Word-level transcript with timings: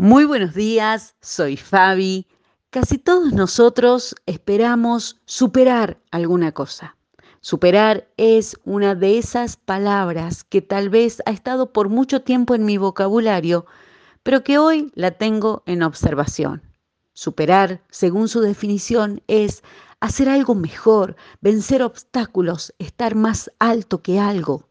Muy 0.00 0.26
buenos 0.26 0.54
días, 0.54 1.16
soy 1.20 1.56
Fabi. 1.56 2.28
Casi 2.70 2.98
todos 2.98 3.32
nosotros 3.32 4.14
esperamos 4.26 5.20
superar 5.24 5.98
alguna 6.12 6.52
cosa. 6.52 6.96
Superar 7.40 8.08
es 8.16 8.56
una 8.64 8.94
de 8.94 9.18
esas 9.18 9.56
palabras 9.56 10.44
que 10.44 10.62
tal 10.62 10.88
vez 10.88 11.20
ha 11.26 11.32
estado 11.32 11.72
por 11.72 11.88
mucho 11.88 12.22
tiempo 12.22 12.54
en 12.54 12.64
mi 12.64 12.78
vocabulario, 12.78 13.66
pero 14.22 14.44
que 14.44 14.56
hoy 14.56 14.92
la 14.94 15.10
tengo 15.10 15.64
en 15.66 15.82
observación. 15.82 16.62
Superar, 17.12 17.82
según 17.90 18.28
su 18.28 18.40
definición, 18.40 19.20
es 19.26 19.64
hacer 19.98 20.28
algo 20.28 20.54
mejor, 20.54 21.16
vencer 21.40 21.82
obstáculos, 21.82 22.72
estar 22.78 23.16
más 23.16 23.50
alto 23.58 24.00
que 24.00 24.20
algo. 24.20 24.68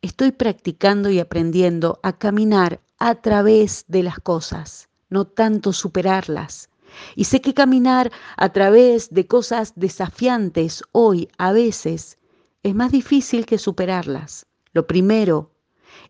Estoy 0.00 0.30
practicando 0.30 1.10
y 1.10 1.18
aprendiendo 1.18 1.98
a 2.04 2.16
caminar 2.16 2.80
a 2.98 3.14
través 3.16 3.84
de 3.88 4.02
las 4.02 4.18
cosas, 4.18 4.88
no 5.08 5.26
tanto 5.26 5.72
superarlas. 5.72 6.68
Y 7.14 7.24
sé 7.24 7.40
que 7.40 7.54
caminar 7.54 8.10
a 8.36 8.48
través 8.50 9.10
de 9.10 9.26
cosas 9.26 9.72
desafiantes 9.76 10.82
hoy 10.92 11.28
a 11.38 11.52
veces 11.52 12.18
es 12.62 12.74
más 12.74 12.90
difícil 12.90 13.46
que 13.46 13.58
superarlas. 13.58 14.46
Lo 14.72 14.86
primero 14.86 15.52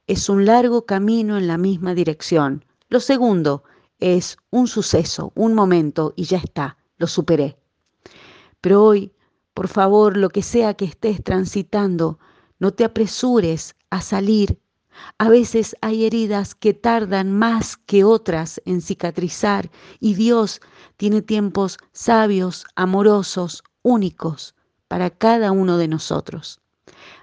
es 0.06 0.28
un 0.28 0.46
largo 0.46 0.86
camino 0.86 1.36
en 1.36 1.46
la 1.46 1.58
misma 1.58 1.94
dirección. 1.94 2.64
Lo 2.88 3.00
segundo 3.00 3.64
es 4.00 4.36
un 4.50 4.66
suceso, 4.66 5.32
un 5.34 5.54
momento 5.54 6.14
y 6.16 6.24
ya 6.24 6.38
está, 6.38 6.78
lo 6.96 7.06
superé. 7.06 7.58
Pero 8.60 8.84
hoy, 8.84 9.12
por 9.54 9.68
favor, 9.68 10.16
lo 10.16 10.30
que 10.30 10.42
sea 10.42 10.74
que 10.74 10.84
estés 10.84 11.22
transitando, 11.22 12.18
no 12.58 12.72
te 12.72 12.84
apresures 12.84 13.76
a 13.90 14.00
salir 14.00 14.58
a 15.18 15.28
veces 15.28 15.76
hay 15.80 16.04
heridas 16.04 16.54
que 16.54 16.74
tardan 16.74 17.32
más 17.32 17.76
que 17.76 18.04
otras 18.04 18.60
en 18.64 18.80
cicatrizar 18.80 19.70
y 20.00 20.14
Dios 20.14 20.60
tiene 20.96 21.22
tiempos 21.22 21.78
sabios, 21.92 22.66
amorosos, 22.76 23.64
únicos 23.82 24.54
para 24.86 25.10
cada 25.10 25.52
uno 25.52 25.76
de 25.76 25.88
nosotros. 25.88 26.60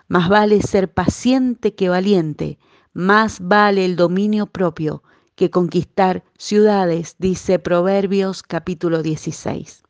Más 0.07 0.29
vale 0.29 0.61
ser 0.61 0.93
paciente 0.93 1.73
que 1.73 1.89
valiente, 1.89 2.59
más 2.93 3.39
vale 3.39 3.85
el 3.85 3.95
dominio 3.95 4.47
propio 4.47 5.03
que 5.35 5.49
conquistar 5.49 6.23
ciudades, 6.37 7.15
dice 7.19 7.59
Proverbios 7.59 8.43
capítulo 8.43 9.03
16. 9.03 9.84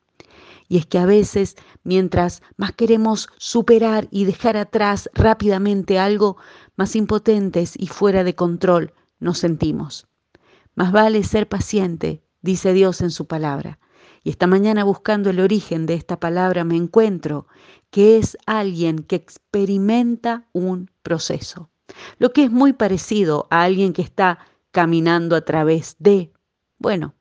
Y 0.68 0.78
es 0.78 0.86
que 0.86 0.98
a 0.98 1.06
veces, 1.06 1.56
mientras 1.84 2.42
más 2.58 2.72
queremos 2.72 3.30
superar 3.38 4.08
y 4.12 4.26
dejar 4.26 4.58
atrás 4.58 5.10
rápidamente 5.14 6.00
algo, 6.00 6.38
más 6.76 6.96
impotentes 6.96 7.74
y 7.78 7.88
fuera 7.88 8.24
de 8.24 8.36
control 8.36 8.94
nos 9.20 9.40
sentimos. 9.40 10.08
Más 10.76 10.92
vale 10.92 11.24
ser 11.24 11.48
paciente, 11.48 12.22
dice 12.42 12.74
Dios 12.74 13.02
en 13.02 13.12
su 13.12 13.26
palabra. 13.28 13.80
Y 14.24 14.32
esta 14.32 14.48
mañana 14.48 14.84
buscando 14.84 15.30
el 15.30 15.40
origen 15.40 15.86
de 15.86 15.94
esta 15.94 16.20
palabra 16.20 16.64
me 16.64 16.76
encuentro 16.76 17.48
que 17.92 18.18
es 18.18 18.38
alguien 18.46 19.00
que 19.00 19.16
experimenta 19.16 20.48
un 20.52 20.90
proceso. 21.04 21.70
Lo 22.18 22.34
que 22.34 22.44
es 22.44 22.52
muy 22.52 22.74
parecido 22.74 23.48
a 23.52 23.64
alguien 23.64 23.94
que 23.94 24.02
está 24.02 24.40
caminando 24.72 25.36
a 25.36 25.42
través 25.42 25.96
de, 26.00 26.34
bueno, 26.78 27.14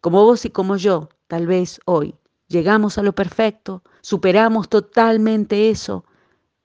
como 0.00 0.24
vos 0.24 0.44
y 0.44 0.50
como 0.50 0.76
yo, 0.76 1.08
tal 1.28 1.46
vez 1.46 1.80
hoy, 1.86 2.16
llegamos 2.50 2.98
a 2.98 3.02
lo 3.02 3.14
perfecto, 3.14 3.82
superamos 4.02 4.68
totalmente 4.68 5.70
eso, 5.70 6.04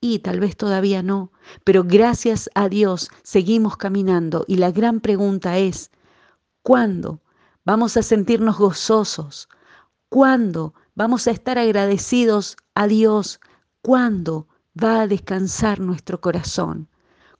y 0.00 0.18
tal 0.18 0.40
vez 0.40 0.56
todavía 0.56 1.02
no, 1.02 1.32
pero 1.64 1.84
gracias 1.84 2.50
a 2.54 2.68
Dios 2.68 3.10
seguimos 3.22 3.76
caminando 3.76 4.44
y 4.46 4.56
la 4.56 4.70
gran 4.70 5.00
pregunta 5.00 5.56
es, 5.58 5.90
¿cuándo 6.62 7.22
vamos 7.64 7.96
a 7.96 8.02
sentirnos 8.02 8.58
gozosos? 8.58 9.48
¿Cuándo 10.08 10.74
vamos 10.94 11.26
a 11.26 11.30
estar 11.30 11.58
agradecidos 11.58 12.56
a 12.74 12.86
Dios? 12.88 13.40
¿Cuándo 13.80 14.48
va 14.82 15.02
a 15.02 15.06
descansar 15.06 15.80
nuestro 15.80 16.20
corazón? 16.20 16.88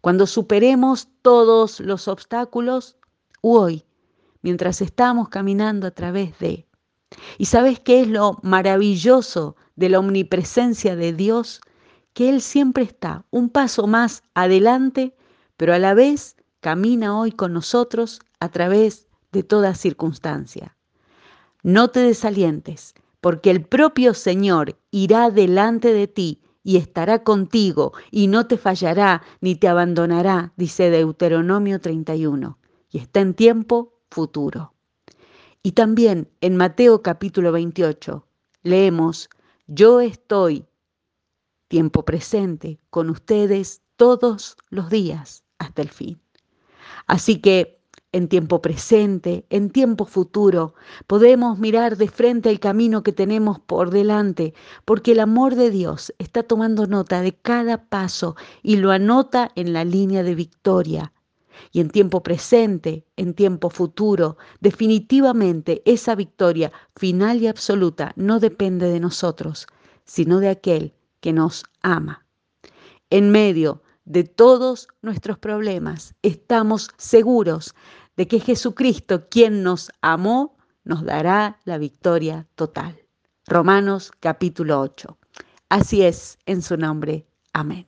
Cuando 0.00 0.26
superemos 0.26 1.08
todos 1.22 1.80
los 1.80 2.08
obstáculos, 2.08 2.96
hoy, 3.42 3.84
mientras 4.40 4.80
estamos 4.80 5.28
caminando 5.28 5.86
a 5.86 5.90
través 5.90 6.38
de. 6.38 6.65
¿Y 7.38 7.46
sabes 7.46 7.80
qué 7.80 8.00
es 8.00 8.08
lo 8.08 8.38
maravilloso 8.42 9.56
de 9.74 9.88
la 9.88 9.98
omnipresencia 9.98 10.96
de 10.96 11.12
Dios? 11.12 11.60
que 12.16 12.30
Él 12.30 12.40
siempre 12.40 12.82
está 12.82 13.26
un 13.30 13.50
paso 13.50 13.86
más 13.86 14.22
adelante, 14.32 15.14
pero 15.58 15.74
a 15.74 15.78
la 15.78 15.92
vez 15.92 16.36
camina 16.60 17.20
hoy 17.20 17.30
con 17.30 17.52
nosotros 17.52 18.20
a 18.40 18.48
través 18.48 19.06
de 19.32 19.42
toda 19.42 19.74
circunstancia. 19.74 20.78
No 21.62 21.88
te 21.88 22.00
desalientes, 22.00 22.94
porque 23.20 23.50
el 23.50 23.66
propio 23.66 24.14
Señor 24.14 24.78
irá 24.90 25.30
delante 25.30 25.92
de 25.92 26.08
ti 26.08 26.40
y 26.62 26.78
estará 26.78 27.22
contigo 27.22 27.92
y 28.10 28.28
no 28.28 28.46
te 28.46 28.56
fallará 28.56 29.22
ni 29.42 29.54
te 29.54 29.68
abandonará, 29.68 30.54
dice 30.56 30.88
Deuteronomio 30.88 31.82
31, 31.82 32.58
y 32.88 32.96
está 32.96 33.20
en 33.20 33.34
tiempo 33.34 34.00
futuro. 34.10 34.75
Y 35.66 35.72
también 35.72 36.30
en 36.42 36.56
Mateo 36.56 37.02
capítulo 37.02 37.50
28 37.50 38.24
leemos, 38.62 39.28
yo 39.66 40.00
estoy 40.00 40.64
tiempo 41.66 42.04
presente 42.04 42.78
con 42.88 43.10
ustedes 43.10 43.82
todos 43.96 44.56
los 44.70 44.90
días 44.90 45.42
hasta 45.58 45.82
el 45.82 45.88
fin. 45.88 46.20
Así 47.08 47.40
que 47.40 47.80
en 48.12 48.28
tiempo 48.28 48.62
presente, 48.62 49.44
en 49.50 49.70
tiempo 49.70 50.04
futuro, 50.04 50.74
podemos 51.08 51.58
mirar 51.58 51.96
de 51.96 52.06
frente 52.06 52.48
el 52.48 52.60
camino 52.60 53.02
que 53.02 53.10
tenemos 53.10 53.58
por 53.58 53.90
delante, 53.90 54.54
porque 54.84 55.10
el 55.10 55.18
amor 55.18 55.56
de 55.56 55.72
Dios 55.72 56.14
está 56.18 56.44
tomando 56.44 56.86
nota 56.86 57.22
de 57.22 57.34
cada 57.34 57.88
paso 57.88 58.36
y 58.62 58.76
lo 58.76 58.92
anota 58.92 59.50
en 59.56 59.72
la 59.72 59.84
línea 59.84 60.22
de 60.22 60.36
victoria. 60.36 61.12
Y 61.72 61.80
en 61.80 61.90
tiempo 61.90 62.22
presente, 62.22 63.06
en 63.16 63.34
tiempo 63.34 63.70
futuro, 63.70 64.36
definitivamente 64.60 65.82
esa 65.84 66.14
victoria 66.14 66.72
final 66.96 67.42
y 67.42 67.46
absoluta 67.46 68.12
no 68.16 68.40
depende 68.40 68.90
de 68.90 69.00
nosotros, 69.00 69.66
sino 70.04 70.40
de 70.40 70.48
aquel 70.48 70.94
que 71.20 71.32
nos 71.32 71.64
ama. 71.82 72.26
En 73.10 73.30
medio 73.30 73.82
de 74.04 74.24
todos 74.24 74.88
nuestros 75.02 75.38
problemas, 75.38 76.14
estamos 76.22 76.90
seguros 76.96 77.74
de 78.16 78.26
que 78.26 78.40
Jesucristo, 78.40 79.28
quien 79.28 79.62
nos 79.62 79.90
amó, 80.00 80.56
nos 80.84 81.04
dará 81.04 81.60
la 81.64 81.78
victoria 81.78 82.46
total. 82.54 82.96
Romanos 83.46 84.12
capítulo 84.20 84.80
8. 84.80 85.18
Así 85.68 86.02
es, 86.02 86.38
en 86.46 86.62
su 86.62 86.76
nombre. 86.76 87.26
Amén. 87.52 87.86